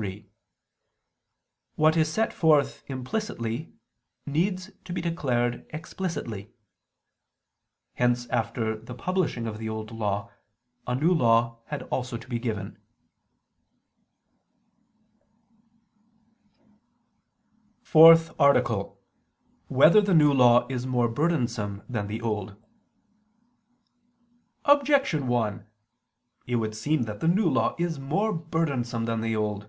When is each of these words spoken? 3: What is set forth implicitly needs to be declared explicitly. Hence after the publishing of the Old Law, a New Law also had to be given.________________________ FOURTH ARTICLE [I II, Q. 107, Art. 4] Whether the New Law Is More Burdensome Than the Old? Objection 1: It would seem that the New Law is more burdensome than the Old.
3: 0.00 0.26
What 1.74 1.94
is 1.94 2.10
set 2.10 2.32
forth 2.32 2.82
implicitly 2.88 3.74
needs 4.24 4.70
to 4.86 4.94
be 4.94 5.02
declared 5.02 5.66
explicitly. 5.74 6.54
Hence 7.96 8.26
after 8.28 8.78
the 8.78 8.94
publishing 8.94 9.46
of 9.46 9.58
the 9.58 9.68
Old 9.68 9.90
Law, 9.90 10.30
a 10.86 10.94
New 10.94 11.12
Law 11.12 11.58
also 11.90 12.16
had 12.16 12.22
to 12.22 12.28
be 12.28 12.38
given.________________________ 12.38 12.78
FOURTH 17.86 18.30
ARTICLE 18.40 18.82
[I 18.88 18.88
II, 18.88 18.94
Q. 18.94 19.66
107, 19.68 19.68
Art. 19.68 19.68
4] 19.68 19.76
Whether 19.76 20.00
the 20.00 20.14
New 20.18 20.32
Law 20.32 20.66
Is 20.68 20.86
More 20.86 21.08
Burdensome 21.10 21.82
Than 21.90 22.06
the 22.06 22.22
Old? 22.22 22.56
Objection 24.64 25.28
1: 25.28 25.66
It 26.46 26.56
would 26.56 26.74
seem 26.74 27.02
that 27.02 27.20
the 27.20 27.28
New 27.28 27.50
Law 27.50 27.76
is 27.78 27.98
more 27.98 28.32
burdensome 28.32 29.04
than 29.04 29.20
the 29.20 29.36
Old. 29.36 29.68